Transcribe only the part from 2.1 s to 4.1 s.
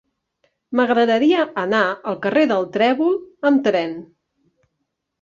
al carrer del Trèvol amb tren.